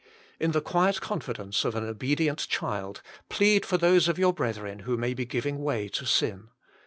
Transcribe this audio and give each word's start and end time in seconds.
In 0.39 0.49
the 0.49 0.61
quiet 0.61 0.99
confidence 0.99 1.63
of 1.63 1.75
an 1.75 1.83
obedient 1.85 2.47
child 2.49 3.03
plead 3.29 3.67
for 3.67 3.77
those 3.77 4.07
of 4.07 4.17
your 4.17 4.33
brethren 4.33 4.79
who 4.79 4.97
may 4.97 5.13
be 5.13 5.25
giving 5.25 5.59
way 5.59 5.87
to 5.89 6.07
sin. 6.07 6.49